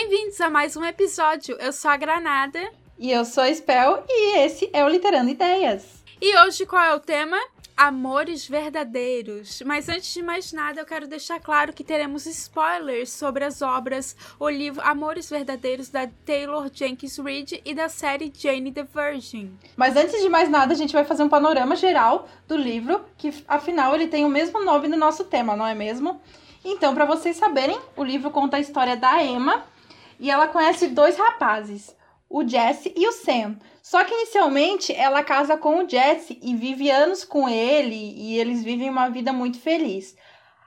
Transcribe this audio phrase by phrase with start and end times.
[0.00, 1.56] Bem-vindos a mais um episódio.
[1.58, 2.60] Eu sou a Granada.
[2.96, 6.04] E eu sou a Spell e esse é o Literando Ideias.
[6.22, 7.36] E hoje qual é o tema?
[7.76, 9.60] Amores verdadeiros.
[9.66, 14.14] Mas antes de mais nada, eu quero deixar claro que teremos spoilers sobre as obras,
[14.38, 19.58] o livro Amores Verdadeiros da Taylor Jenkins Reid e da série Jane the Virgin.
[19.76, 23.34] Mas antes de mais nada, a gente vai fazer um panorama geral do livro, que
[23.48, 26.22] afinal ele tem o mesmo nome no nosso tema, não é mesmo?
[26.64, 29.64] Então, para vocês saberem, o livro conta a história da Emma
[30.18, 31.96] e ela conhece dois rapazes,
[32.28, 33.58] o Jesse e o Sam.
[33.82, 38.62] Só que inicialmente ela casa com o Jesse e vive anos com ele e eles
[38.62, 40.16] vivem uma vida muito feliz.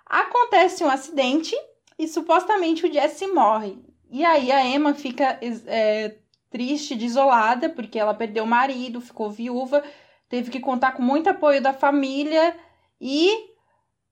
[0.05, 1.55] Acontece um acidente
[1.99, 3.77] e supostamente o Jesse morre.
[4.09, 6.15] E aí a Emma fica é,
[6.49, 9.83] triste, desolada, porque ela perdeu o marido, ficou viúva,
[10.27, 12.57] teve que contar com muito apoio da família
[12.99, 13.50] e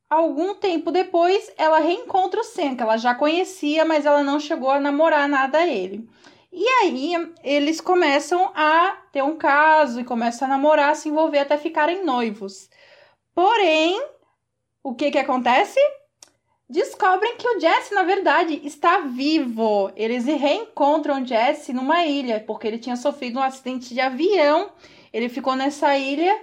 [0.10, 4.72] algum tempo depois ela reencontra o Sam, que ela já conhecia, mas ela não chegou
[4.72, 6.10] a namorar nada a ele.
[6.52, 11.58] E aí eles começam a ter um caso e começam a namorar, se envolver até
[11.58, 12.70] ficarem noivos.
[13.36, 14.04] Porém,
[14.84, 15.80] o que que acontece?
[16.68, 19.92] Descobrem que o Jesse, na verdade, está vivo.
[19.96, 24.72] Eles reencontram o Jesse numa ilha, porque ele tinha sofrido um acidente de avião.
[25.14, 26.36] Ele ficou nessa ilha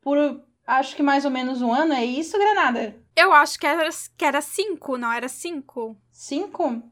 [0.00, 1.92] por acho que mais ou menos um ano.
[1.92, 2.96] É isso, Granada?
[3.16, 5.96] Eu acho que era, que era cinco, não era cinco?
[6.10, 6.82] Cinco?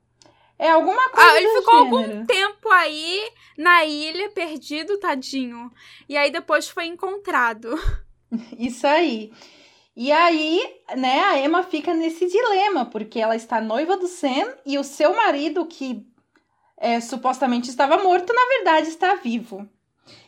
[0.59, 1.31] É alguma coisa.
[1.31, 1.97] Ah, ele ficou gênero.
[1.97, 5.73] algum tempo aí na ilha, perdido, tadinho.
[6.09, 7.75] E aí depois foi encontrado.
[8.57, 9.33] Isso aí.
[9.95, 10.63] E aí,
[10.97, 15.15] né, a Emma fica nesse dilema, porque ela está noiva do Sam e o seu
[15.15, 16.07] marido, que
[16.79, 19.69] é, supostamente estava morto, na verdade está vivo.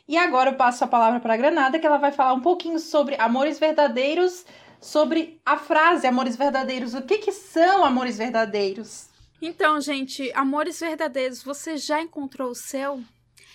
[0.07, 2.79] E agora eu passo a palavra para a Granada, que ela vai falar um pouquinho
[2.79, 4.45] sobre amores verdadeiros,
[4.79, 6.93] sobre a frase amores verdadeiros.
[6.93, 9.09] O que, que são amores verdadeiros?
[9.41, 13.03] Então, gente, amores verdadeiros, você já encontrou o seu?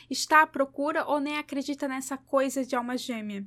[0.09, 3.45] Está à procura ou nem acredita nessa coisa de alma gêmea?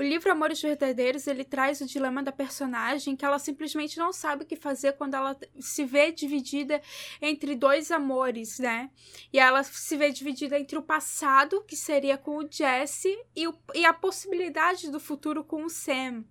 [0.00, 4.44] O livro Amores Verdadeiros, ele traz o dilema da personagem que ela simplesmente não sabe
[4.44, 6.80] o que fazer quando ela se vê dividida
[7.20, 8.88] entre dois amores, né?
[9.30, 13.54] E ela se vê dividida entre o passado, que seria com o Jesse, e, o,
[13.74, 16.24] e a possibilidade do futuro com o Sam.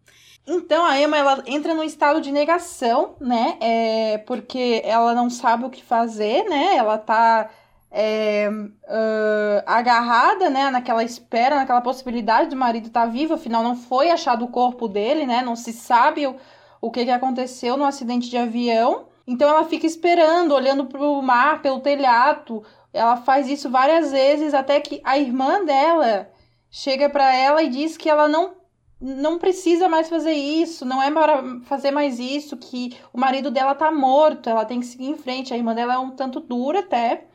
[0.47, 3.55] Então a Emma ela entra num estado de negação, né?
[3.61, 6.75] É, porque ela não sabe o que fazer, né?
[6.75, 7.51] Ela tá
[7.91, 10.69] é, uh, agarrada, né?
[10.69, 14.87] Naquela espera, naquela possibilidade do marido estar tá vivo, afinal não foi achado o corpo
[14.87, 15.41] dele, né?
[15.41, 16.35] Não se sabe o,
[16.81, 19.07] o que, que aconteceu no acidente de avião.
[19.25, 22.63] Então ela fica esperando, olhando para o mar, pelo telhado.
[22.93, 26.31] Ela faz isso várias vezes até que a irmã dela
[26.71, 28.59] chega para ela e diz que ela não
[29.01, 33.73] não precisa mais fazer isso, não é para fazer mais isso, que o marido dela
[33.73, 35.53] tá morto, ela tem que seguir em frente.
[35.53, 37.28] A irmã dela é um tanto dura até,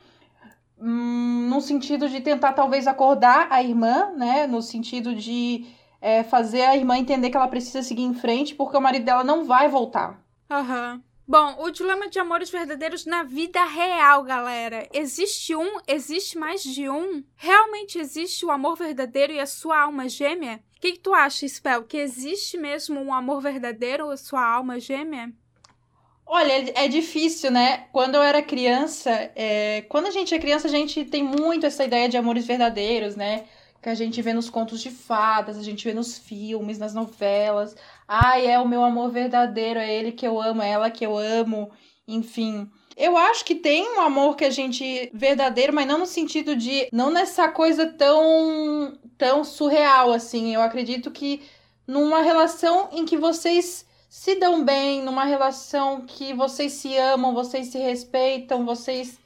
[0.84, 4.46] hum, no sentido de tentar talvez acordar a irmã, né?
[4.46, 5.66] No sentido de
[6.00, 9.24] é, fazer a irmã entender que ela precisa seguir em frente, porque o marido dela
[9.24, 10.22] não vai voltar.
[10.50, 10.94] Aham.
[10.94, 11.14] Uhum.
[11.26, 14.86] Bom, o dilema de amores verdadeiros na vida real, galera.
[14.92, 15.78] Existe um?
[15.88, 17.24] Existe mais de um?
[17.34, 20.62] Realmente existe o amor verdadeiro e a sua alma gêmea?
[20.76, 21.84] O que, que tu acha, Spell?
[21.84, 25.32] Que existe mesmo um amor verdadeiro e sua alma gêmea?
[26.26, 27.86] Olha, é difícil, né?
[27.92, 29.82] Quando eu era criança, é...
[29.88, 33.44] quando a gente é criança, a gente tem muito essa ideia de amores verdadeiros, né?
[33.82, 37.76] Que a gente vê nos contos de fadas, a gente vê nos filmes, nas novelas.
[38.08, 41.16] Ai, é o meu amor verdadeiro, é ele que eu amo, é ela que eu
[41.18, 41.70] amo,
[42.08, 42.70] enfim.
[42.96, 46.88] Eu acho que tem um amor que a gente verdadeiro, mas não no sentido de
[46.92, 50.54] não nessa coisa tão tão surreal assim.
[50.54, 51.42] Eu acredito que
[51.86, 53.84] numa relação em que vocês
[54.14, 59.18] se dão bem, numa relação que vocês se amam, vocês se respeitam, vocês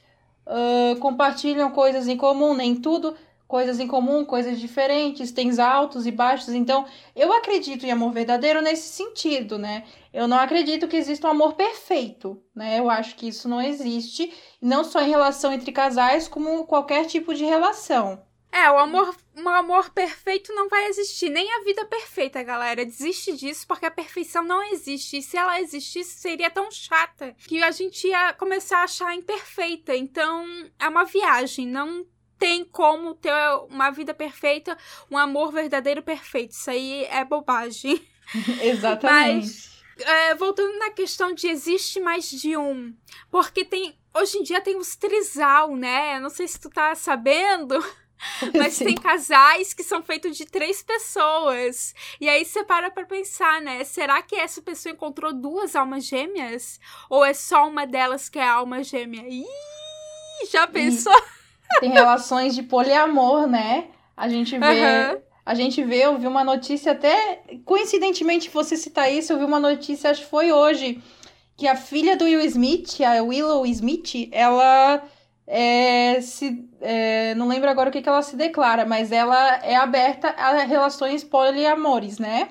[0.47, 3.15] uh, compartilham coisas em comum, nem tudo
[3.47, 6.55] coisas em comum, coisas diferentes, tem altos e baixos.
[6.55, 9.83] Então, eu acredito em amor verdadeiro nesse sentido, né?
[10.11, 12.79] Eu não acredito que exista um amor perfeito, né?
[12.79, 17.35] Eu acho que isso não existe, não só em relação entre casais, como qualquer tipo
[17.35, 18.23] de relação.
[18.51, 22.85] É, o amor, um amor perfeito não vai existir, nem a vida perfeita, galera.
[22.85, 25.17] Desiste disso porque a perfeição não existe.
[25.17, 29.95] E se ela existisse, seria tão chata que a gente ia começar a achar imperfeita.
[29.95, 30.45] Então,
[30.79, 32.05] é uma viagem, não
[32.39, 33.33] tem como ter
[33.69, 34.77] uma vida perfeita,
[35.11, 36.51] um amor verdadeiro perfeito.
[36.51, 38.01] Isso aí é bobagem.
[38.63, 39.45] Exatamente.
[39.45, 39.69] Mas,
[40.01, 42.95] é, voltando na questão de existe mais de um.
[43.29, 43.97] Porque tem.
[44.13, 46.19] Hoje em dia tem os trisal, né?
[46.19, 47.75] Não sei se tu tá sabendo.
[48.55, 48.85] Mas Sim.
[48.85, 51.93] tem casais que são feitos de três pessoas.
[52.19, 53.83] E aí você para pra pensar, né?
[53.83, 56.79] Será que essa pessoa encontrou duas almas gêmeas?
[57.09, 59.23] Ou é só uma delas que é a alma gêmea?
[59.27, 59.45] Ih!
[60.51, 61.15] Já pensou?
[61.77, 63.87] E tem relações de poliamor, né?
[64.15, 64.65] A gente vê.
[64.65, 65.21] Uhum.
[65.45, 67.41] A gente vê, eu vi uma notícia até.
[67.65, 71.01] Coincidentemente, você citar isso, eu vi uma notícia, acho que foi hoje,
[71.57, 75.01] que a filha do Will Smith, a Willow Smith, ela
[75.51, 79.75] é, se, é, não lembro agora o que, que ela se declara, mas ela é
[79.75, 82.49] aberta a relações poliamores, né?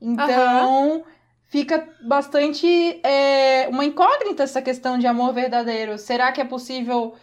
[0.00, 1.04] Então, uhum.
[1.46, 2.66] fica bastante
[3.04, 5.96] é, uma incógnita essa questão de amor verdadeiro.
[5.98, 7.14] Será que é possível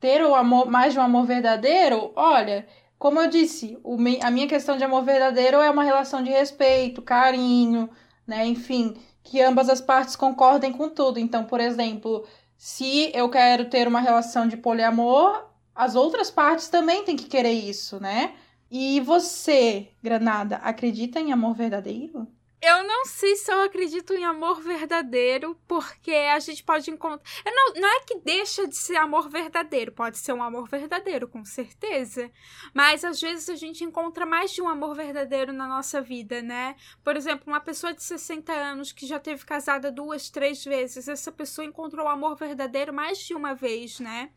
[0.00, 2.10] ter o amor, mais de um amor verdadeiro?
[2.16, 2.66] Olha,
[2.98, 7.00] como eu disse, o, a minha questão de amor verdadeiro é uma relação de respeito,
[7.00, 7.88] carinho,
[8.26, 8.44] né?
[8.44, 11.20] Enfim, que ambas as partes concordem com tudo.
[11.20, 12.26] Então, por exemplo,
[12.58, 17.52] se eu quero ter uma relação de poliamor, as outras partes também têm que querer
[17.52, 18.34] isso, né?
[18.70, 22.26] E você, Granada, acredita em amor verdadeiro?
[22.60, 27.22] Eu não sei se eu acredito em amor verdadeiro, porque a gente pode encontrar.
[27.46, 31.44] Não, não é que deixa de ser amor verdadeiro, pode ser um amor verdadeiro, com
[31.44, 32.28] certeza.
[32.74, 36.74] Mas às vezes a gente encontra mais de um amor verdadeiro na nossa vida, né?
[37.04, 41.30] Por exemplo, uma pessoa de 60 anos que já teve casada duas, três vezes, essa
[41.30, 44.30] pessoa encontrou o amor verdadeiro mais de uma vez, né?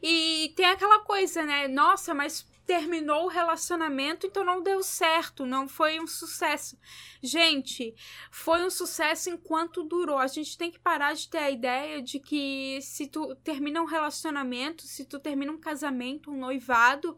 [0.00, 1.66] E tem aquela coisa, né?
[1.66, 6.78] Nossa, mas terminou o relacionamento, então não deu certo, não foi um sucesso.
[7.22, 7.94] Gente,
[8.30, 10.18] foi um sucesso enquanto durou.
[10.18, 13.86] A gente tem que parar de ter a ideia de que se tu termina um
[13.86, 17.16] relacionamento, se tu termina um casamento, um noivado,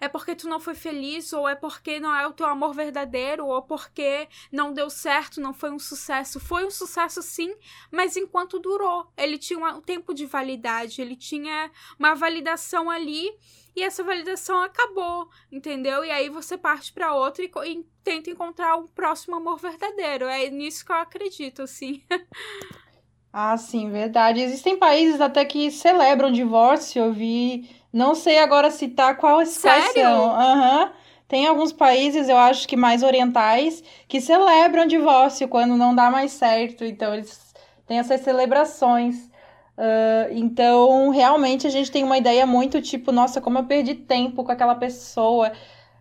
[0.00, 3.46] é porque tu não foi feliz, ou é porque não é o teu amor verdadeiro,
[3.46, 6.40] ou porque não deu certo, não foi um sucesso.
[6.40, 7.54] Foi um sucesso sim,
[7.88, 9.12] mas enquanto durou.
[9.16, 11.70] Ele tinha um tempo de validade, ele tinha
[12.00, 13.30] uma validação ali
[13.74, 16.04] e essa validação acabou, entendeu?
[16.04, 20.26] E aí você parte para outra e, e, tenta encontrar um próximo amor verdadeiro.
[20.26, 22.02] É nisso que eu acredito, assim.
[23.32, 24.40] ah, sim, verdade.
[24.40, 27.02] Existem países até que celebram divórcio.
[27.02, 29.82] Eu vi, não sei agora citar quais, Sério?
[29.82, 30.30] quais são.
[30.30, 30.92] Uhum.
[31.26, 36.32] Tem alguns países, eu acho que mais orientais, que celebram divórcio quando não dá mais
[36.32, 36.84] certo.
[36.84, 37.54] Então, eles
[37.86, 39.31] têm essas celebrações.
[39.76, 44.44] Uh, então, realmente, a gente tem uma ideia muito tipo, nossa, como eu perdi tempo
[44.44, 45.52] com aquela pessoa.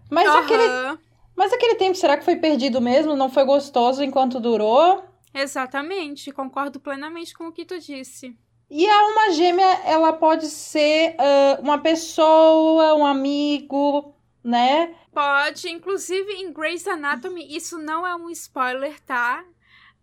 [0.10, 0.38] Mas uhum.
[0.38, 1.00] aquele.
[1.36, 3.16] Mas aquele tempo, será que foi perdido mesmo?
[3.16, 5.04] Não foi gostoso enquanto durou?
[5.34, 8.36] Exatamente, concordo plenamente com o que tu disse.
[8.70, 14.14] E a alma gêmea, ela pode ser uh, uma pessoa, um amigo,
[14.44, 14.94] né?
[15.14, 19.44] Pode, inclusive em Grey's Anatomy, isso não é um spoiler, tá?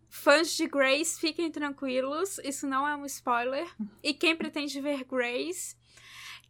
[0.08, 3.68] Fãs de Grace, fiquem tranquilos, isso não é um spoiler.
[4.02, 5.76] E quem pretende ver Grace,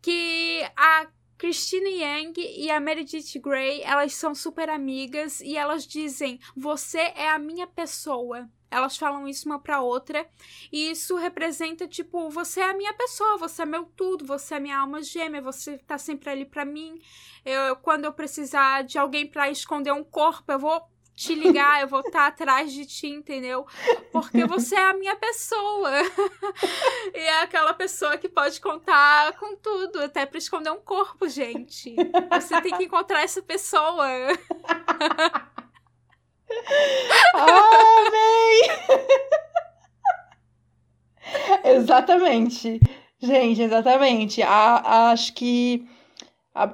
[0.01, 6.41] que a Christina Yang e a Meredith Grey, elas são super amigas e elas dizem:
[6.57, 8.49] "Você é a minha pessoa".
[8.71, 10.29] Elas falam isso uma pra outra,
[10.71, 14.61] e isso representa tipo, você é a minha pessoa, você é meu tudo, você é
[14.61, 17.01] minha alma gêmea, você tá sempre ali para mim.
[17.45, 20.83] Eu, quando eu precisar de alguém para esconder um corpo, eu vou
[21.19, 23.67] te ligar, eu vou estar tá atrás de ti, entendeu?
[24.13, 25.91] Porque você é a minha pessoa.
[27.13, 31.97] e é aquela pessoa que pode contar com tudo, até para esconder um corpo, gente.
[32.31, 34.07] Você tem que encontrar essa pessoa.
[37.35, 38.63] Amém!
[41.77, 42.81] exatamente.
[43.21, 44.41] Gente, exatamente.
[44.41, 45.85] A, acho que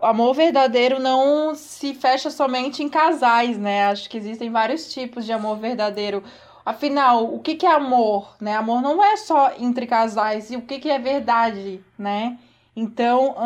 [0.02, 3.86] amor verdadeiro não se fecha somente em casais, né?
[3.86, 6.22] Acho que existem vários tipos de amor verdadeiro.
[6.64, 8.56] Afinal, o que, que é amor, né?
[8.56, 10.50] Amor não é só entre casais.
[10.50, 12.38] E o que, que é verdade, né?
[12.74, 13.36] Então,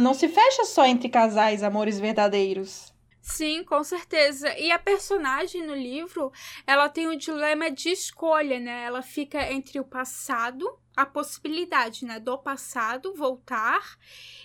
[0.00, 2.92] não se fecha só entre casais, amores verdadeiros.
[3.20, 4.58] Sim, com certeza.
[4.58, 6.32] E a personagem no livro,
[6.66, 8.84] ela tem um dilema de escolha, né?
[8.84, 10.66] Ela fica entre o passado,
[10.98, 13.96] a possibilidade, né, do passado voltar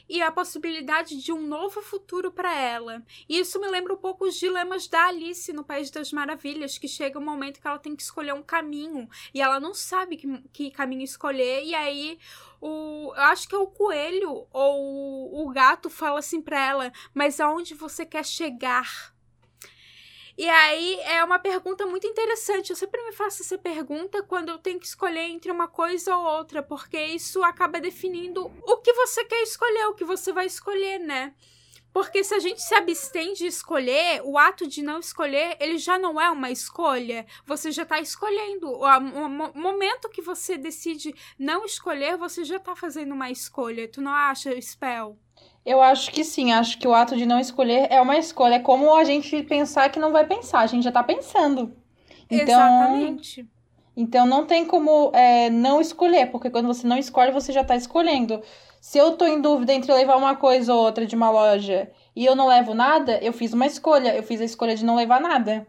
[0.07, 3.01] e a possibilidade de um novo futuro para ela.
[3.27, 6.87] E isso me lembra um pouco os dilemas da Alice no País das Maravilhas, que
[6.87, 10.27] chega um momento que ela tem que escolher um caminho e ela não sabe que,
[10.53, 12.19] que caminho escolher, e aí
[12.61, 17.39] o, eu acho que é o coelho ou o gato fala assim para ela: Mas
[17.39, 19.12] aonde você quer chegar?
[20.35, 22.71] E aí é uma pergunta muito interessante.
[22.71, 26.25] Eu sempre me faço essa pergunta quando eu tenho que escolher entre uma coisa ou
[26.25, 30.99] outra, porque isso acaba definindo o que você quer escolher, o que você vai escolher,
[30.99, 31.33] né?
[31.93, 35.99] Porque se a gente se abstém de escolher, o ato de não escolher, ele já
[35.99, 37.23] não é uma escolha.
[37.45, 38.71] Você já está escolhendo.
[38.71, 43.87] O momento que você decide não escolher, você já está fazendo uma escolha.
[43.87, 45.19] Tu não acha, Spell?
[45.65, 48.55] Eu acho que sim, acho que o ato de não escolher é uma escolha.
[48.55, 51.73] É como a gente pensar que não vai pensar, a gente já tá pensando.
[52.29, 53.47] Então, Exatamente.
[53.95, 57.75] Então não tem como é, não escolher, porque quando você não escolhe, você já está
[57.75, 58.41] escolhendo.
[58.81, 62.25] Se eu tô em dúvida entre levar uma coisa ou outra de uma loja e
[62.25, 64.15] eu não levo nada, eu fiz uma escolha.
[64.15, 65.65] Eu fiz a escolha de não levar nada,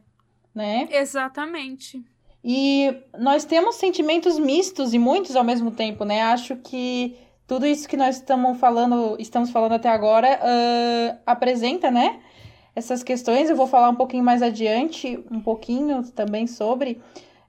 [0.55, 0.89] né?
[0.91, 2.03] Exatamente.
[2.43, 6.23] E nós temos sentimentos mistos e muitos ao mesmo tempo, né?
[6.23, 12.21] Acho que tudo isso que nós estamos falando, estamos falando até agora, uh, apresenta, né?
[12.75, 13.51] Essas questões.
[13.51, 17.01] Eu vou falar um pouquinho mais adiante, um pouquinho também sobre.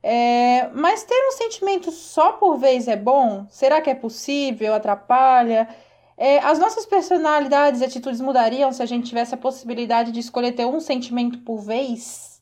[0.04, 3.48] É, mas ter um sentimento só por vez é bom?
[3.50, 4.76] Será que é possível?
[4.76, 5.68] Atrapalha?
[6.16, 10.52] É, as nossas personalidades e atitudes mudariam se a gente tivesse a possibilidade de escolher
[10.52, 12.40] ter um sentimento por vez?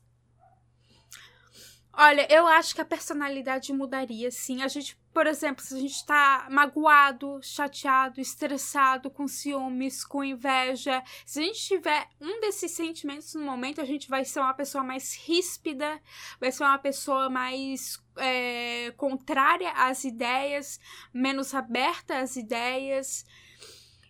[1.93, 4.61] Olha, eu acho que a personalidade mudaria, sim.
[4.61, 11.03] A gente, por exemplo, se a gente tá magoado, chateado, estressado, com ciúmes, com inveja,
[11.25, 14.83] se a gente tiver um desses sentimentos no momento, a gente vai ser uma pessoa
[14.83, 16.01] mais ríspida,
[16.39, 20.79] vai ser uma pessoa mais é, contrária às ideias,
[21.13, 23.25] menos aberta às ideias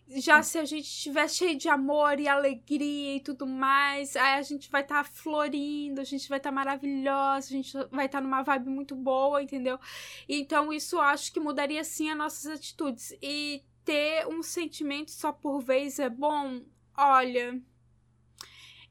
[0.08, 4.42] já se a gente estiver cheio de amor e alegria e tudo mais, aí a
[4.42, 8.20] gente vai estar tá florindo, a gente vai estar tá maravilhosa, a gente vai estar
[8.20, 9.80] tá numa vibe muito boa, entendeu?
[10.28, 13.16] Então isso acho que mudaria sim as nossas atitudes.
[13.22, 16.62] E ter um sentimento só por vez é bom?
[16.96, 17.60] Olha,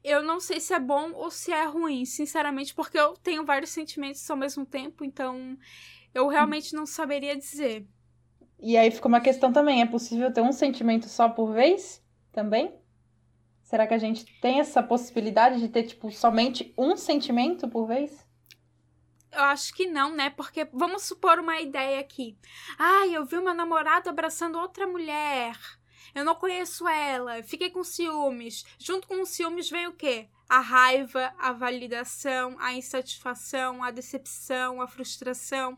[0.03, 3.69] eu não sei se é bom ou se é ruim, sinceramente, porque eu tenho vários
[3.69, 5.57] sentimentos ao mesmo tempo, então
[6.13, 7.87] eu realmente não saberia dizer.
[8.65, 12.01] E aí fica uma questão também: é possível ter um sentimento só por vez
[12.31, 12.73] também?
[13.61, 18.25] Será que a gente tem essa possibilidade de ter, tipo, somente um sentimento por vez?
[19.31, 20.29] Eu acho que não, né?
[20.29, 22.37] Porque vamos supor uma ideia aqui.
[22.77, 25.57] Ai, ah, eu vi meu namorado abraçando outra mulher.
[26.15, 27.41] Eu não conheço ela.
[27.43, 28.63] Fiquei com ciúmes.
[28.79, 30.29] Junto com os ciúmes vem o quê?
[30.47, 35.77] A raiva, a validação, a insatisfação, a decepção, a frustração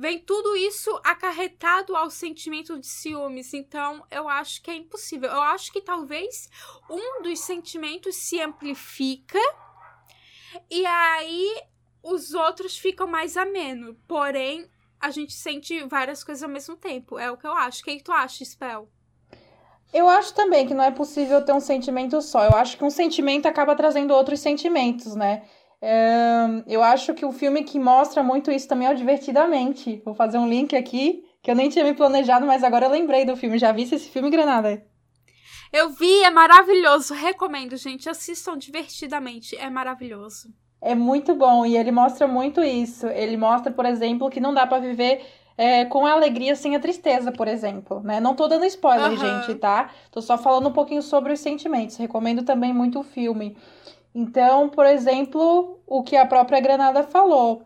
[0.00, 3.52] vem tudo isso acarretado ao sentimento de ciúmes.
[3.52, 5.28] Então, eu acho que é impossível.
[5.28, 6.48] Eu acho que talvez
[6.88, 9.38] um dos sentimentos se amplifica
[10.70, 11.62] e aí
[12.02, 13.94] os outros ficam mais ameno.
[14.08, 17.18] Porém, a gente sente várias coisas ao mesmo tempo.
[17.18, 17.82] É o que eu acho.
[17.82, 18.88] O que, tu acha, Spell?
[19.92, 22.44] Eu acho também que não é possível ter um sentimento só.
[22.44, 25.46] Eu acho que um sentimento acaba trazendo outros sentimentos, né?
[26.66, 30.02] Eu acho que o filme que mostra muito isso também é o Divertidamente.
[30.04, 33.24] Vou fazer um link aqui, que eu nem tinha me planejado, mas agora eu lembrei
[33.24, 33.58] do filme.
[33.58, 34.84] Já vi esse filme, Granada?
[35.72, 37.14] Eu vi, é maravilhoso.
[37.14, 38.08] Recomendo, gente.
[38.08, 39.56] Assistam Divertidamente.
[39.56, 40.52] É maravilhoso.
[40.82, 43.06] É muito bom e ele mostra muito isso.
[43.06, 45.22] Ele mostra, por exemplo, que não dá para viver
[45.56, 48.18] é, com a alegria sem a tristeza, por exemplo, né?
[48.18, 49.16] Não tô dando spoiler, uhum.
[49.16, 49.90] gente, tá?
[50.10, 51.96] Tô só falando um pouquinho sobre os sentimentos.
[51.96, 53.56] Recomendo também muito o filme.
[54.14, 57.62] Então, por exemplo, o que a própria Granada falou.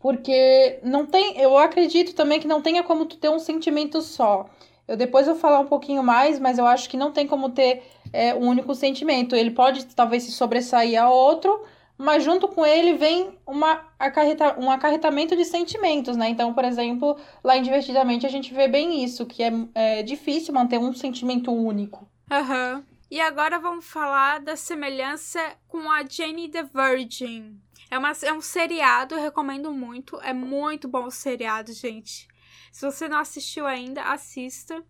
[0.00, 1.38] Porque não tem.
[1.40, 4.46] Eu acredito também que não tenha como tu ter um sentimento só.
[4.86, 7.82] Eu depois vou falar um pouquinho mais, mas eu acho que não tem como ter
[8.12, 9.34] é, um único sentimento.
[9.34, 11.64] Ele pode talvez se sobressair a outro,
[11.96, 16.28] mas junto com ele vem uma acarreta, um acarretamento de sentimentos, né?
[16.28, 20.52] Então, por exemplo, lá em Divertidamente a gente vê bem isso, que é, é difícil
[20.52, 22.06] manter um sentimento único.
[22.30, 22.76] Aham.
[22.76, 22.93] Uhum.
[23.10, 27.60] E agora vamos falar da semelhança com a Jane the Virgin.
[27.90, 30.20] É, uma, é um seriado, recomendo muito.
[30.20, 32.28] É muito bom o seriado, gente.
[32.72, 34.82] Se você não assistiu ainda, assista.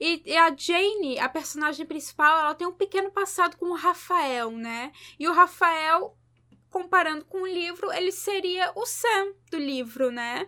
[0.00, 4.52] E, e, a Jane, a personagem principal, ela tem um pequeno passado com o Rafael,
[4.52, 4.92] né?
[5.18, 6.16] E o Rafael,
[6.70, 10.46] comparando com o livro, ele seria o Sam do livro, né?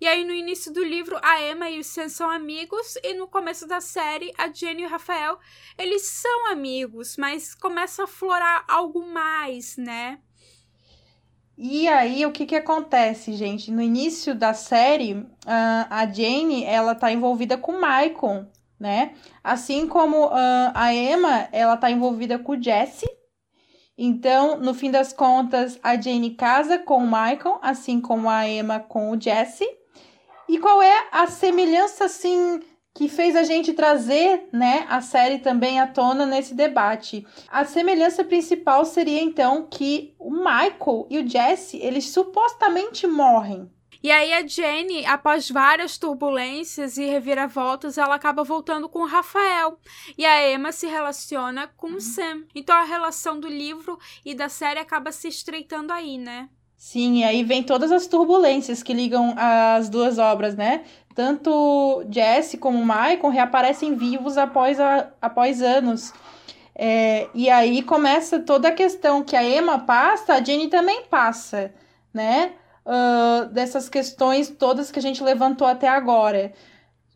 [0.00, 3.26] E aí, no início do livro, a Emma e o Sam são amigos, e no
[3.26, 5.38] começo da série, a Jenny e o Rafael,
[5.76, 10.20] eles são amigos, mas começa a florar algo mais, né?
[11.56, 13.72] E aí, o que que acontece, gente?
[13.72, 18.46] No início da série, a Jane, ela tá envolvida com o Michael,
[18.78, 19.16] né?
[19.42, 23.06] Assim como a Emma, ela tá envolvida com o Jesse.
[24.00, 28.78] Então, no fim das contas, a Jane casa com o Michael, assim como a Emma
[28.78, 29.68] com o Jesse.
[30.48, 32.60] E qual é a semelhança, assim,
[32.94, 37.26] que fez a gente trazer, né, a série também à tona nesse debate?
[37.48, 43.68] A semelhança principal seria, então, que o Michael e o Jesse, eles supostamente morrem.
[44.02, 49.78] E aí a Jenny, após várias turbulências e reviravoltas, ela acaba voltando com o Rafael.
[50.16, 52.44] E a Emma se relaciona com o Sam.
[52.54, 56.48] Então a relação do livro e da série acaba se estreitando aí, né?
[56.76, 60.84] Sim, e aí vem todas as turbulências que ligam as duas obras, né?
[61.12, 66.12] Tanto Jesse como Michael reaparecem vivos após, a, após anos.
[66.76, 71.74] É, e aí começa toda a questão que a Emma passa, a Jenny também passa,
[72.14, 72.52] né?
[72.88, 76.54] Uh, dessas questões todas que a gente levantou até agora.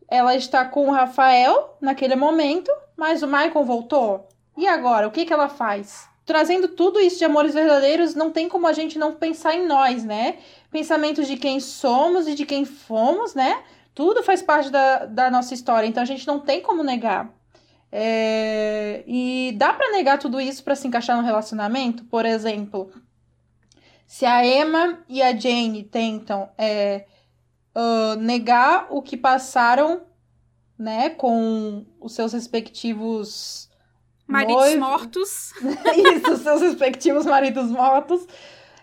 [0.07, 4.27] Ela está com o Rafael naquele momento, mas o Michael voltou.
[4.55, 5.07] E agora?
[5.07, 6.07] O que, que ela faz?
[6.25, 10.03] Trazendo tudo isso de amores verdadeiros, não tem como a gente não pensar em nós,
[10.03, 10.37] né?
[10.71, 13.63] Pensamentos de quem somos e de quem fomos, né?
[13.95, 17.29] Tudo faz parte da, da nossa história, então a gente não tem como negar.
[17.91, 19.03] É...
[19.05, 22.03] E dá para negar tudo isso para se encaixar no relacionamento?
[22.05, 22.91] Por exemplo,
[24.13, 27.03] se a Emma e a Jane tentam é,
[27.75, 30.03] uh, negar o que passaram,
[30.77, 33.71] né, com os seus respectivos
[34.27, 35.51] maridos mortos.
[36.15, 38.27] Isso, seus respectivos maridos mortos.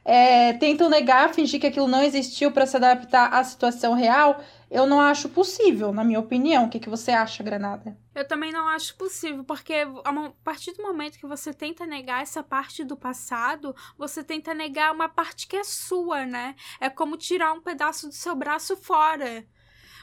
[0.05, 4.87] É, tentam negar, fingir que aquilo não existiu para se adaptar à situação real, eu
[4.87, 6.67] não acho possível, na minha opinião.
[6.67, 7.99] O que, que você acha, Granada?
[8.15, 9.75] Eu também não acho possível, porque
[10.05, 14.93] a partir do momento que você tenta negar essa parte do passado, você tenta negar
[14.93, 16.55] uma parte que é sua, né?
[16.81, 19.45] É como tirar um pedaço do seu braço fora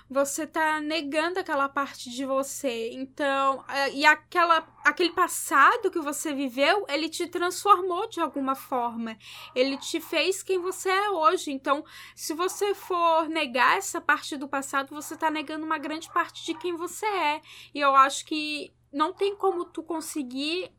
[0.10, 2.92] você tá negando aquela parte de você.
[2.94, 9.18] Então, é, e aquela aquele passado que você viveu, ele te transformou de alguma forma.
[9.54, 11.52] Ele te fez quem você é hoje.
[11.52, 11.84] Então,
[12.16, 16.54] se você for negar essa parte do passado, você tá negando uma grande parte de
[16.54, 17.42] quem você é.
[17.74, 20.72] E eu acho que não tem como tu conseguir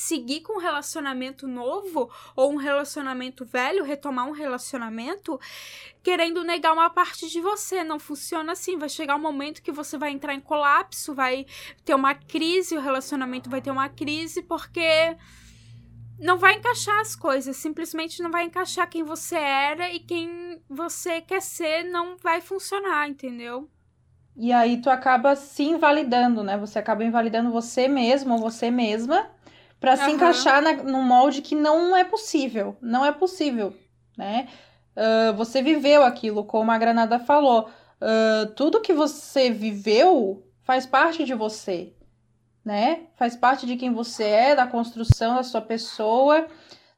[0.00, 5.38] seguir com um relacionamento novo ou um relacionamento velho, retomar um relacionamento,
[6.02, 7.84] querendo negar uma parte de você.
[7.84, 8.78] Não funciona assim.
[8.78, 11.46] Vai chegar um momento que você vai entrar em colapso, vai
[11.84, 15.16] ter uma crise, o relacionamento vai ter uma crise, porque
[16.18, 21.20] não vai encaixar as coisas, simplesmente não vai encaixar quem você era e quem você
[21.20, 23.68] quer ser não vai funcionar, entendeu?
[24.34, 26.56] E aí tu acaba se invalidando, né?
[26.56, 29.28] Você acaba invalidando você mesmo ou você mesma
[29.80, 32.76] para se encaixar na, num molde que não é possível.
[32.82, 33.74] Não é possível,
[34.16, 34.46] né?
[34.94, 37.70] Uh, você viveu aquilo, como a Granada falou.
[38.00, 41.94] Uh, tudo que você viveu faz parte de você,
[42.62, 43.06] né?
[43.16, 46.46] Faz parte de quem você é, da construção da sua pessoa,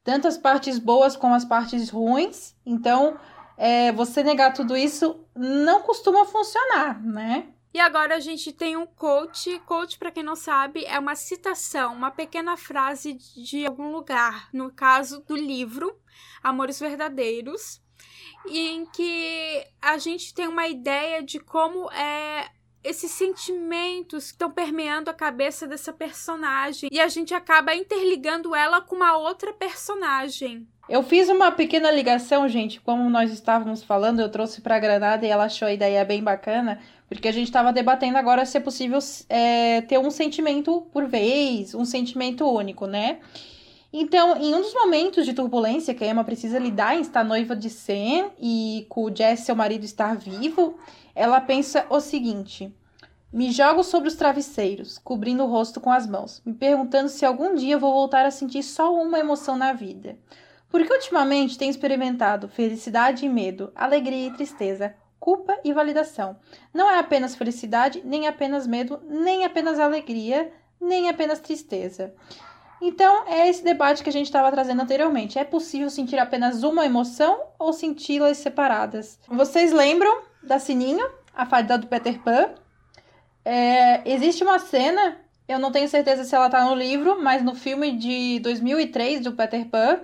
[0.02, 2.56] tanto as partes boas como as partes ruins.
[2.66, 3.16] Então,
[3.56, 7.46] é, você negar tudo isso não costuma funcionar, né?
[7.74, 9.58] E agora a gente tem um coach.
[9.60, 14.70] Coach, para quem não sabe, é uma citação, uma pequena frase de algum lugar, no
[14.70, 15.96] caso do livro
[16.42, 17.80] Amores Verdadeiros,
[18.48, 22.50] em que a gente tem uma ideia de como é
[22.84, 28.80] esses sentimentos que estão permeando a cabeça dessa personagem e a gente acaba interligando ela
[28.80, 30.66] com uma outra personagem.
[30.88, 35.28] Eu fiz uma pequena ligação, gente, como nós estávamos falando, eu trouxe para Granada e
[35.28, 36.80] ela achou a ideia bem bacana,
[37.14, 38.98] porque a gente estava debatendo agora se é possível
[39.28, 43.18] é, ter um sentimento por vez, um sentimento único, né?
[43.92, 47.54] Então, em um dos momentos de turbulência que a Emma precisa lidar em estar noiva
[47.54, 50.78] de Sam e com o Jess, seu marido, estar vivo,
[51.14, 52.74] ela pensa o seguinte:
[53.30, 57.54] me jogo sobre os travesseiros, cobrindo o rosto com as mãos, me perguntando se algum
[57.54, 60.18] dia vou voltar a sentir só uma emoção na vida.
[60.70, 66.36] Porque ultimamente tenho experimentado felicidade e medo, alegria e tristeza, culpa e validação.
[66.74, 72.12] Não é apenas felicidade, nem apenas medo, nem apenas alegria, nem apenas tristeza.
[72.80, 75.38] Então, é esse debate que a gente estava trazendo anteriormente.
[75.38, 79.20] É possível sentir apenas uma emoção ou senti-las separadas?
[79.28, 82.50] Vocês lembram da Sininho, a fada do Peter Pan?
[83.44, 87.54] É, existe uma cena, eu não tenho certeza se ela está no livro, mas no
[87.54, 90.00] filme de 2003 do Peter Pan,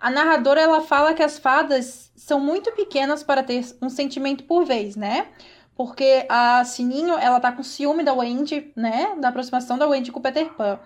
[0.00, 4.64] a narradora ela fala que as fadas são muito pequenas para ter um sentimento por
[4.64, 5.28] vez, né?
[5.74, 9.14] Porque a Sininho, ela tá com ciúme da Wendy, né?
[9.18, 10.78] Da aproximação da Wendy com o Peter Pan.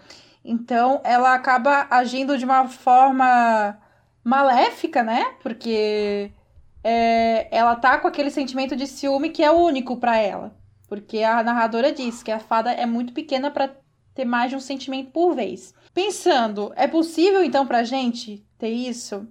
[0.45, 3.79] Então, ela acaba agindo de uma forma
[4.23, 5.35] maléfica, né?
[5.43, 6.31] Porque
[6.83, 10.55] é, ela tá com aquele sentimento de ciúme que é único para ela.
[10.89, 13.75] Porque a narradora diz que a fada é muito pequena para
[14.15, 15.75] ter mais de um sentimento por vez.
[15.93, 19.29] Pensando, é possível então pra gente ter isso?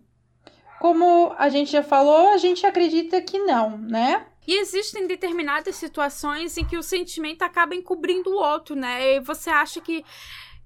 [0.79, 4.27] Como a gente já falou, a gente acredita que não, né?
[4.45, 9.15] E existem determinadas situações em que o sentimento acaba encobrindo o outro, né?
[9.15, 10.05] E você acha que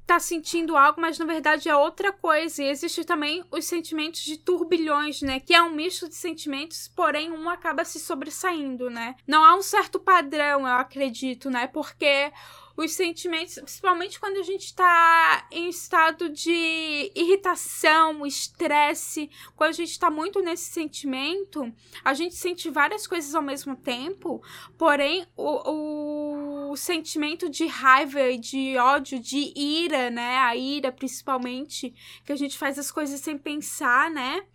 [0.06, 2.62] tá sentindo algo, mas na verdade é outra coisa.
[2.62, 5.40] E existe também os sentimentos de turbilhões, né?
[5.40, 9.16] Que é um misto de sentimentos, porém um acaba se sobressaindo, né?
[9.26, 11.68] Não há um certo padrão, eu acredito, né?
[11.68, 12.34] Porque
[12.78, 19.90] os sentimentos, principalmente quando a gente está em estado de irritação, estresse, quando a gente
[19.90, 21.74] está muito nesse sentimento,
[22.06, 24.44] a gente sente várias coisas ao mesmo tempo,
[24.78, 30.38] porém o, o sentimento de raiva de ódio, de ira, né?
[30.38, 34.46] A ira, principalmente, que a gente faz as coisas sem pensar, né?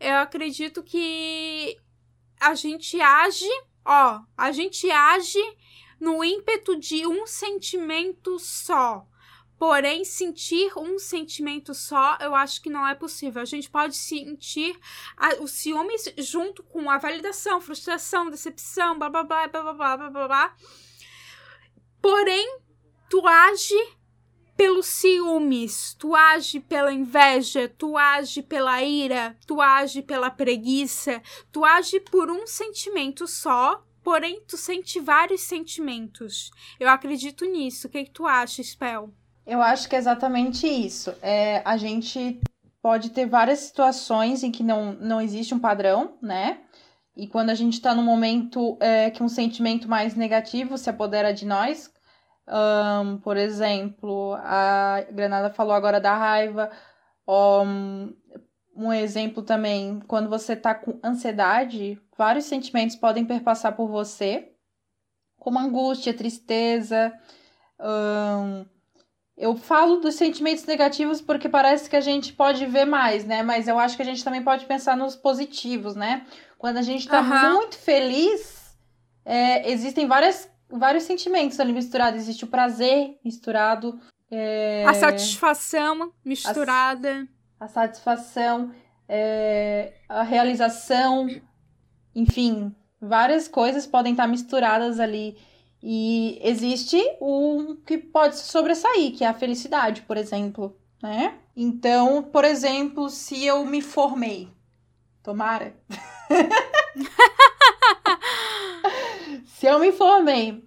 [0.00, 1.78] Eu acredito que
[2.40, 3.48] a gente age,
[3.84, 5.38] ó, a gente age
[5.98, 9.06] no ímpeto de um sentimento só.
[9.58, 13.40] Porém, sentir um sentimento só, eu acho que não é possível.
[13.40, 14.78] A gente pode sentir
[15.16, 20.28] a, ciúmes junto com a validação, frustração, decepção, blá blá blá blá blá blá blá
[20.28, 20.56] blá.
[22.02, 22.58] Porém,
[23.08, 23.96] tu age
[24.56, 31.64] pelos ciúmes, tu age pela inveja, tu age pela ira, tu age pela preguiça, tu
[31.64, 36.50] age por um sentimento só, porém tu sente vários sentimentos.
[36.78, 37.88] Eu acredito nisso.
[37.88, 39.12] O que, que tu acha, Spell?
[39.46, 41.14] Eu acho que é exatamente isso.
[41.22, 42.40] É, a gente
[42.82, 46.60] pode ter várias situações em que não, não existe um padrão, né?
[47.16, 51.32] E quando a gente está num momento é, que um sentimento mais negativo se apodera
[51.32, 51.90] de nós,
[52.46, 56.70] um, por exemplo, a Granada falou agora da raiva.
[57.26, 58.12] Um,
[58.76, 64.52] um exemplo também, quando você tá com ansiedade, vários sentimentos podem perpassar por você,
[65.38, 67.12] como angústia, tristeza.
[67.78, 68.64] Um,
[69.36, 73.42] eu falo dos sentimentos negativos porque parece que a gente pode ver mais, né?
[73.42, 76.26] Mas eu acho que a gente também pode pensar nos positivos, né?
[76.58, 77.54] Quando a gente tá uhum.
[77.54, 78.76] muito feliz,
[79.24, 82.20] é, existem várias vários sentimentos ali misturados.
[82.20, 84.00] Existe o prazer misturado.
[84.30, 84.84] É...
[84.86, 87.28] A satisfação misturada.
[87.64, 88.72] A, satisfação,
[89.08, 89.94] é...
[90.08, 91.28] a realização,
[92.14, 95.38] enfim, várias coisas podem estar misturadas ali.
[95.82, 101.38] E existe o que pode sobressair, que é a felicidade, por exemplo, né?
[101.56, 104.48] Então, por exemplo, se eu me formei,
[105.22, 105.74] tomara.
[109.46, 110.62] Se eu me formei,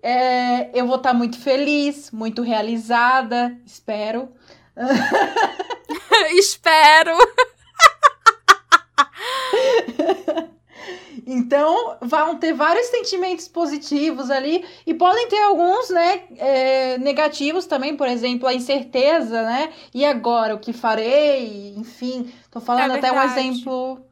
[0.00, 4.28] é, eu vou estar muito feliz, muito realizada, espero.
[6.38, 7.16] espero.
[11.28, 17.96] Então, vão ter vários sentimentos positivos ali e podem ter alguns, né, é, negativos também,
[17.96, 19.72] por exemplo, a incerteza, né?
[19.92, 21.74] E agora, o que farei?
[21.76, 24.05] Enfim, tô falando é até um exemplo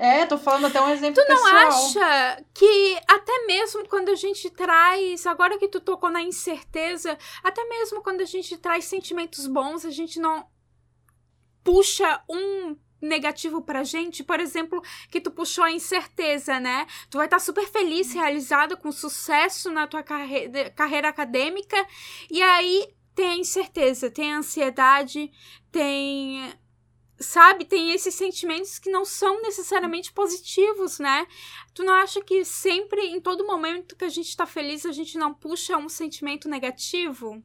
[0.00, 4.48] é, tô falando até um exemplo Tu não acha que até mesmo quando a gente
[4.48, 9.84] traz, agora que tu tocou na incerteza, até mesmo quando a gente traz sentimentos bons,
[9.84, 10.46] a gente não
[11.64, 14.80] puxa um negativo pra gente, por exemplo,
[15.10, 16.86] que tu puxou a incerteza, né?
[17.10, 21.76] Tu vai estar tá super feliz, realizado, com sucesso na tua carre carreira acadêmica,
[22.30, 25.28] e aí tem a incerteza, tem a ansiedade,
[25.72, 26.52] tem
[27.18, 31.26] sabe, tem esses sentimentos que não são necessariamente positivos, né?
[31.74, 35.18] Tu não acha que sempre, em todo momento que a gente tá feliz, a gente
[35.18, 37.42] não puxa um sentimento negativo?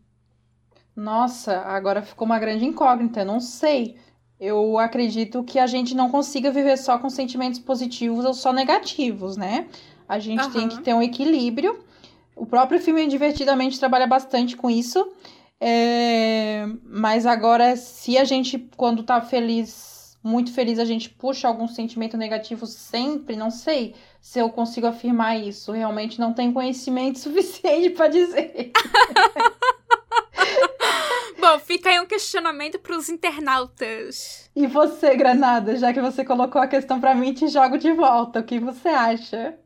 [0.95, 3.97] Nossa, agora ficou uma grande incógnita, eu não sei.
[4.39, 9.37] Eu acredito que a gente não consiga viver só com sentimentos positivos ou só negativos,
[9.37, 9.67] né?
[10.07, 10.51] A gente uhum.
[10.51, 11.83] tem que ter um equilíbrio.
[12.35, 15.11] O próprio filme Divertidamente trabalha bastante com isso.
[15.61, 21.67] É, mas agora, se a gente, quando tá feliz, muito feliz, a gente puxa algum
[21.67, 25.71] sentimento negativo sempre, não sei se eu consigo afirmar isso.
[25.73, 28.71] Realmente não tenho conhecimento suficiente para dizer.
[31.37, 34.49] Bom, fica aí um questionamento para os internautas.
[34.55, 38.39] E você, Granada, já que você colocou a questão para mim, te jogo de volta.
[38.39, 39.57] O que você acha?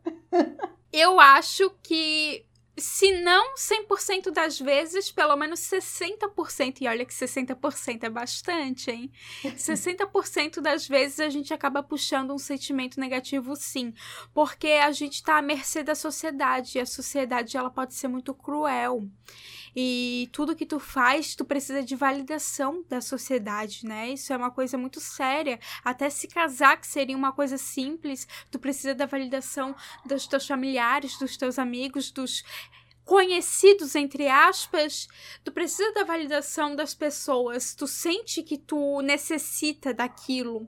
[0.91, 2.46] Eu acho que
[2.77, 6.81] se não 100% das vezes, pelo menos 60%.
[6.81, 9.11] E olha que 60% é bastante, hein?
[9.43, 13.93] 60% das vezes a gente acaba puxando um sentimento negativo, sim.
[14.33, 16.77] Porque a gente tá à mercê da sociedade.
[16.77, 19.07] E a sociedade, ela pode ser muito cruel.
[19.79, 24.09] E tudo que tu faz, tu precisa de validação da sociedade, né?
[24.09, 25.59] Isso é uma coisa muito séria.
[25.85, 31.19] Até se casar, que seria uma coisa simples, tu precisa da validação dos teus familiares,
[31.19, 32.43] dos teus amigos, dos
[33.05, 35.07] conhecidos, entre aspas,
[35.43, 37.75] tu precisa da validação das pessoas.
[37.75, 40.67] Tu sente que tu necessita daquilo.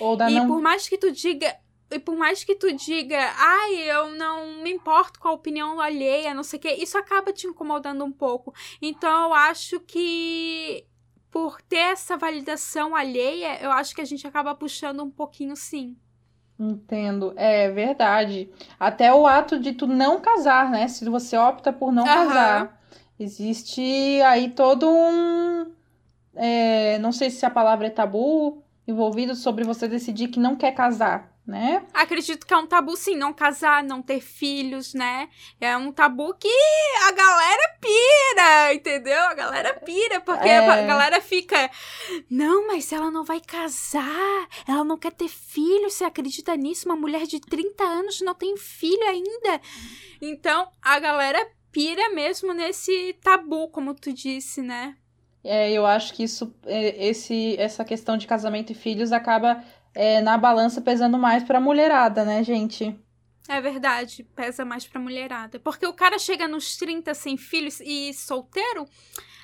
[0.00, 0.48] Ou da e não...
[0.48, 1.56] por mais que tu diga,
[1.92, 6.34] e por mais que tu diga, ai, eu não me importo com a opinião alheia,
[6.34, 8.54] não sei o que, isso acaba te incomodando um pouco.
[8.80, 10.86] Então eu acho que
[11.30, 15.96] por ter essa validação alheia, eu acho que a gente acaba puxando um pouquinho sim.
[16.58, 18.50] Entendo, é verdade.
[18.78, 20.86] Até o ato de tu não casar, né?
[20.86, 22.80] Se você opta por não casar,
[23.18, 25.72] existe aí todo um.
[26.34, 30.72] É, não sei se a palavra é tabu envolvido sobre você decidir que não quer
[30.72, 31.84] casar né?
[31.92, 35.28] Acredito que é um tabu, sim, não casar, não ter filhos, né?
[35.60, 36.48] É um tabu que
[37.08, 39.20] a galera pira, entendeu?
[39.24, 40.58] A galera pira, porque é...
[40.58, 41.70] a galera fica.
[42.30, 45.90] Não, mas ela não vai casar, ela não quer ter filho.
[45.90, 46.88] Você acredita nisso?
[46.88, 49.60] Uma mulher de 30 anos não tem filho ainda.
[50.20, 54.96] Então, a galera pira mesmo nesse tabu, como tu disse, né?
[55.42, 60.20] É, eu acho que isso, é, esse, essa questão de casamento e filhos acaba é,
[60.20, 62.98] na balança pesando mais pra mulherada, né, gente?
[63.48, 65.58] É verdade, pesa mais pra mulherada.
[65.58, 68.86] Porque o cara chega nos 30 sem filhos e solteiro,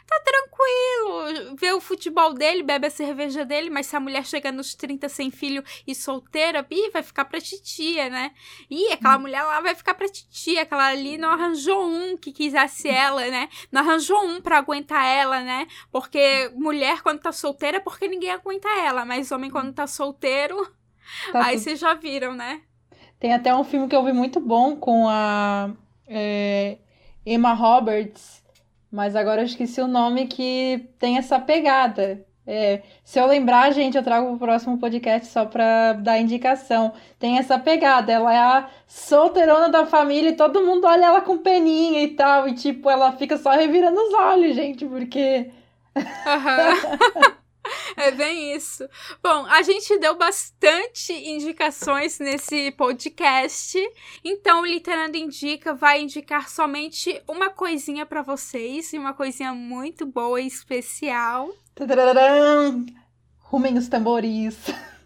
[0.08, 4.50] tá tranquilo, vê o futebol dele, bebe a cerveja dele, mas se a mulher chega
[4.50, 8.32] nos 30 sem filho e solteira, ih, vai ficar pra titia, né?
[8.70, 9.20] Ih, aquela hum.
[9.20, 13.48] mulher lá vai ficar pra titia, aquela ali não arranjou um que quisesse ela, né?
[13.70, 15.66] Não arranjou um pra aguentar ela, né?
[15.92, 20.56] Porque mulher quando tá solteira é porque ninguém aguenta ela, mas homem quando tá solteiro,
[21.32, 22.62] tá aí vocês já viram, né?
[23.18, 25.70] Tem até um filme que eu vi muito bom com a
[26.06, 26.78] é,
[27.26, 28.42] Emma Roberts,
[28.90, 32.24] mas agora eu esqueci o nome que tem essa pegada.
[32.50, 36.94] É, se eu lembrar, gente, eu trago o próximo podcast só pra dar indicação.
[37.18, 41.36] Tem essa pegada, ela é a solteirona da família e todo mundo olha ela com
[41.36, 42.48] peninha e tal.
[42.48, 45.50] E tipo, ela fica só revirando os olhos, gente, porque.
[45.94, 47.32] Uhum.
[47.96, 48.86] É bem isso.
[49.22, 53.78] Bom, a gente deu bastante indicações nesse podcast.
[54.24, 58.92] Então, o Literando Indica vai indicar somente uma coisinha para vocês.
[58.92, 61.52] E uma coisinha muito boa e especial.
[61.74, 62.86] Tadadadam!
[63.38, 64.56] Rumem os tambores.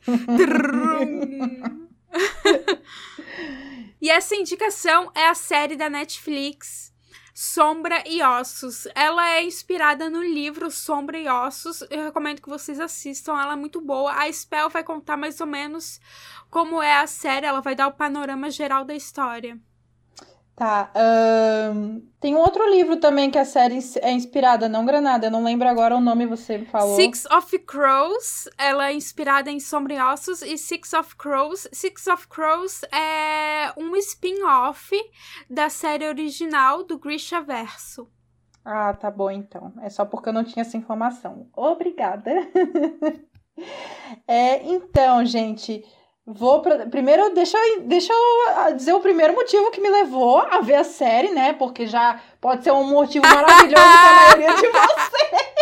[4.01, 6.92] e essa indicação é a série da Netflix
[7.35, 8.87] Sombra e Ossos.
[8.95, 11.83] Ela é inspirada no livro Sombra e Ossos.
[11.91, 14.13] Eu recomendo que vocês assistam, ela é muito boa.
[14.13, 16.01] A Spell vai contar mais ou menos
[16.51, 19.59] como é a série, ela vai dar o panorama geral da história.
[20.55, 20.93] Tá.
[21.75, 25.27] Um, tem um outro livro também que a série é inspirada, não Granada.
[25.27, 26.95] Eu não lembro agora o nome, você falou.
[26.95, 28.49] Six of Crows.
[28.59, 30.43] Ela é inspirada em Sombra e Ossos.
[30.43, 31.67] E Six of Crows.
[31.73, 34.95] Six of Crows é um spin-off
[35.49, 38.09] da série original do Grisha Verso.
[38.65, 39.73] Ah, tá bom então.
[39.81, 41.49] É só porque eu não tinha essa informação.
[41.57, 42.31] Obrigada.
[44.29, 45.83] é, então, gente.
[46.25, 46.87] Vou pra...
[46.87, 51.33] Primeiro, deixa, deixa eu dizer o primeiro motivo que me levou a ver a série,
[51.33, 51.53] né?
[51.53, 55.53] Porque já pode ser um motivo maravilhoso para a maioria de vocês.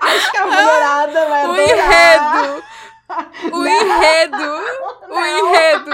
[0.00, 2.64] Acho que a mulherada vai o Enredo.
[3.52, 4.38] O enredo!
[5.08, 5.90] Não, o enredo!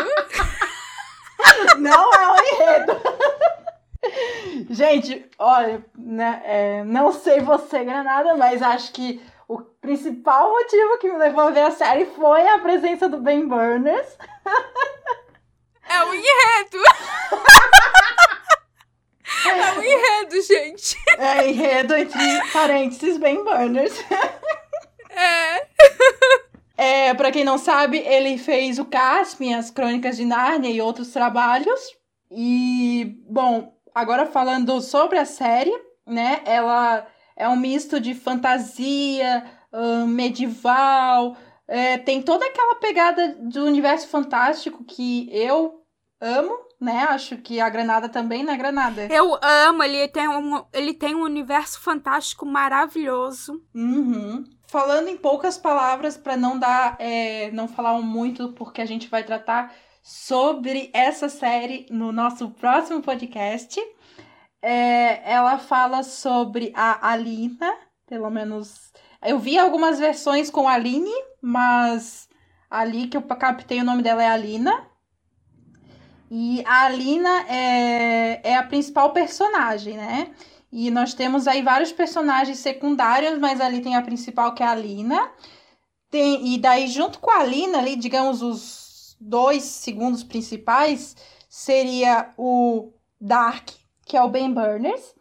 [1.79, 3.01] Não é o enredo!
[4.71, 11.11] Gente, olha, né, é, não sei você, Granada, mas acho que o principal motivo que
[11.11, 14.07] me levou a ver a série foi a presença do Ben Burners.
[15.91, 16.83] É o enredo!
[19.47, 20.97] é o enredo, gente!
[21.17, 23.99] É enredo entre parênteses Ben Burners.
[25.11, 25.67] É.
[26.77, 31.09] É, pra quem não sabe, ele fez o Caspian, as Crônicas de Nárnia e outros
[31.09, 31.81] trabalhos.
[32.31, 35.75] E, bom, agora falando sobre a série,
[36.07, 36.41] né?
[36.45, 37.05] Ela
[37.39, 41.37] é um misto de fantasia, uh, medieval,
[41.69, 45.83] é, tem toda aquela pegada do universo fantástico que eu
[46.21, 47.07] amo, né?
[47.11, 49.07] Acho que a Granada também, né, Granada?
[49.07, 53.63] Eu amo, ele tem um, ele tem um universo fantástico maravilhoso.
[53.75, 54.45] Uhum.
[54.67, 59.23] Falando em poucas palavras, para não dar, é, não falar muito, porque a gente vai
[59.23, 59.73] tratar
[60.03, 63.79] sobre essa série no nosso próximo podcast.
[64.61, 67.73] É, ela fala sobre a Alina,
[68.07, 68.93] pelo menos.
[69.23, 72.29] Eu vi algumas versões com Aline, mas
[72.71, 74.87] ali que eu captei o nome dela é Alina.
[76.31, 80.31] E a Alina é, é a principal personagem, né?
[80.71, 84.73] E nós temos aí vários personagens secundários, mas ali tem a principal que é a
[84.73, 85.31] Alina.
[86.11, 91.17] Tem, e daí, junto com a Alina, ali, digamos, os dois segundos principais
[91.49, 93.71] seria o Dark,
[94.09, 95.15] que é o Ben Burners,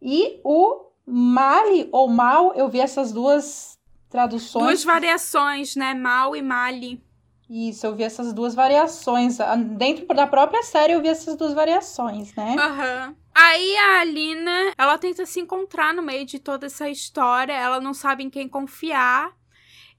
[0.00, 3.78] e o Mali ou Mal, eu vi essas duas
[4.08, 4.64] traduções.
[4.66, 5.94] Duas variações, né?
[5.94, 7.02] Mal e Mali.
[7.48, 9.38] Isso, eu vi essas duas variações.
[9.76, 12.54] Dentro da própria série eu vi essas duas variações, né?
[12.58, 13.08] Aham.
[13.08, 13.14] Uhum.
[13.34, 17.92] Aí a Alina, ela tenta se encontrar no meio de toda essa história, ela não
[17.92, 19.32] sabe em quem confiar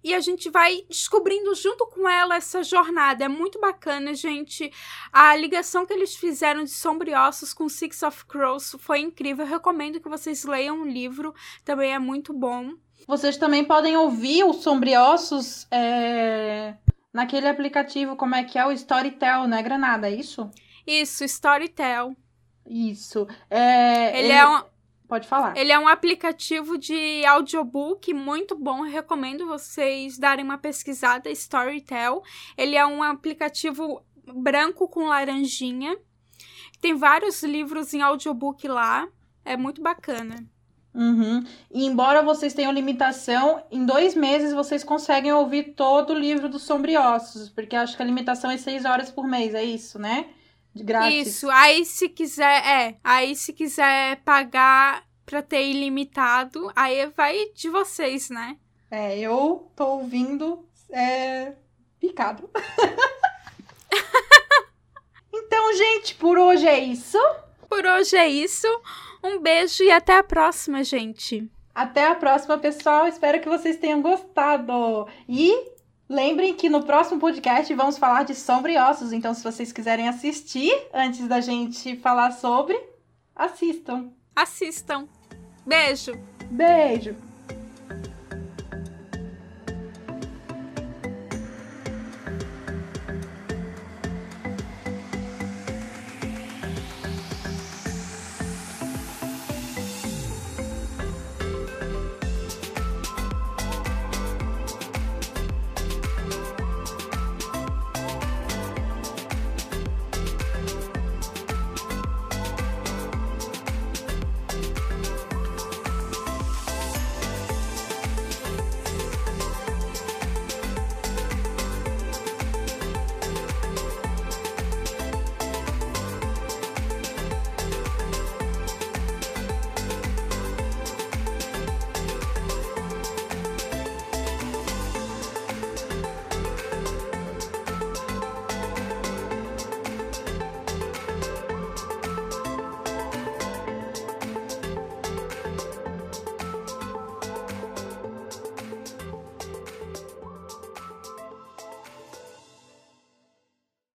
[0.05, 3.25] e a gente vai descobrindo junto com ela essa jornada.
[3.25, 4.71] É muito bacana, gente.
[5.11, 9.43] A ligação que eles fizeram de Sombriossos com Six of Crows foi incrível.
[9.43, 12.73] Eu recomendo que vocês leiam o livro, também é muito bom.
[13.07, 16.75] Vocês também podem ouvir o Sombriossos é,
[17.11, 18.65] naquele aplicativo, como é que é?
[18.67, 20.51] O Storytel, não é Granada, é isso?
[20.85, 22.15] Isso, Storytel.
[22.63, 23.27] Isso.
[23.49, 24.61] É, ele, ele é um.
[25.07, 25.55] Pode falar.
[25.55, 28.81] Ele é um aplicativo de audiobook muito bom.
[28.81, 31.29] Recomendo vocês darem uma pesquisada.
[31.29, 32.23] Storytel.
[32.57, 35.97] Ele é um aplicativo branco com laranjinha.
[36.81, 39.07] Tem vários livros em audiobook lá.
[39.43, 40.35] É muito bacana.
[40.95, 41.43] Uhum.
[41.69, 46.63] E embora vocês tenham limitação, em dois meses vocês conseguem ouvir todo o livro dos
[46.63, 50.27] Sombriossos, porque acho que a limitação é seis horas por mês, é isso, né?
[50.75, 51.27] De grátis.
[51.27, 57.69] Isso, aí se quiser, é, aí se quiser pagar pra ter ilimitado, aí vai de
[57.69, 58.57] vocês, né?
[58.91, 61.53] É, eu tô ouvindo é,
[61.97, 62.49] picado.
[65.33, 67.17] então, gente, por hoje é isso.
[67.69, 68.67] Por hoje é isso.
[69.23, 71.49] Um beijo e até a próxima, gente.
[71.73, 73.07] Até a próxima, pessoal.
[73.07, 75.07] Espero que vocês tenham gostado.
[75.27, 75.71] E
[76.07, 79.11] lembrem que no próximo podcast vamos falar de Sombra e Ossos.
[79.11, 82.79] Então, se vocês quiserem assistir antes da gente falar sobre,
[83.35, 84.11] assistam.
[84.35, 85.07] Assistam.
[85.65, 86.13] Beijo.
[86.49, 87.24] Beijo.